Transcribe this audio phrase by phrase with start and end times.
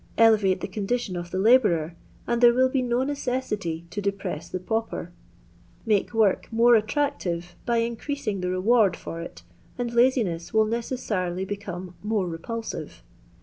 [0.17, 1.93] Elevate the condition of the labourer,
[2.25, 5.11] and tWe will be no necessity to depress the pauper.
[5.85, 9.43] Make work more attractive by increasbg the reward finr it,
[9.77, 13.03] and laxiness will necessarily become more re pulsive.